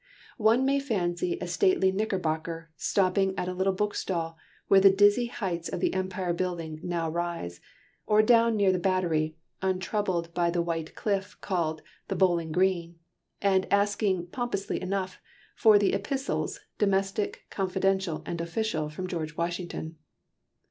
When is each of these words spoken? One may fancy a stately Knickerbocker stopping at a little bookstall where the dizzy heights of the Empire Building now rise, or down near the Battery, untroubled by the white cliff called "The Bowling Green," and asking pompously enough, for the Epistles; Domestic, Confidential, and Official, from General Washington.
One 0.39 0.65
may 0.65 0.79
fancy 0.79 1.37
a 1.39 1.45
stately 1.45 1.91
Knickerbocker 1.91 2.71
stopping 2.75 3.37
at 3.37 3.47
a 3.47 3.53
little 3.53 3.71
bookstall 3.71 4.35
where 4.67 4.79
the 4.79 4.89
dizzy 4.89 5.27
heights 5.27 5.69
of 5.69 5.79
the 5.79 5.93
Empire 5.93 6.33
Building 6.33 6.79
now 6.81 7.07
rise, 7.07 7.61
or 8.07 8.23
down 8.23 8.55
near 8.57 8.71
the 8.71 8.79
Battery, 8.79 9.37
untroubled 9.61 10.33
by 10.33 10.49
the 10.49 10.63
white 10.63 10.95
cliff 10.95 11.39
called 11.39 11.83
"The 12.07 12.15
Bowling 12.15 12.51
Green," 12.51 12.97
and 13.43 13.71
asking 13.71 14.29
pompously 14.31 14.81
enough, 14.81 15.21
for 15.55 15.77
the 15.77 15.93
Epistles; 15.93 16.61
Domestic, 16.79 17.45
Confidential, 17.51 18.23
and 18.25 18.41
Official, 18.41 18.89
from 18.89 19.05
General 19.05 19.29
Washington. 19.37 19.97